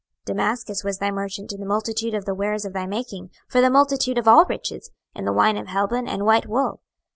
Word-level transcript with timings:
26:027:018 0.25 0.25
Damascus 0.25 0.83
was 0.83 0.97
thy 0.97 1.11
merchant 1.11 1.51
in 1.53 1.59
the 1.59 1.65
multitude 1.67 2.15
of 2.15 2.25
the 2.25 2.33
wares 2.33 2.65
of 2.65 2.73
thy 2.73 2.87
making, 2.87 3.29
for 3.47 3.61
the 3.61 3.69
multitude 3.69 4.17
of 4.17 4.27
all 4.27 4.45
riches; 4.45 4.89
in 5.13 5.25
the 5.25 5.31
wine 5.31 5.57
of 5.57 5.67
Helbon, 5.67 6.07
and 6.07 6.25
white 6.25 6.47
wool. 6.47 6.81